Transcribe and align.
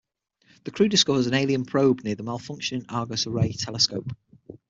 The 0.63 0.71
crew 0.71 0.89
discovers 0.89 1.27
an 1.27 1.35
alien 1.35 1.63
probe 1.63 2.01
near 2.03 2.15
the 2.15 2.23
malfunctioning 2.23 2.85
Argus 2.89 3.27
Array 3.27 3.51
telescope. 3.51 4.09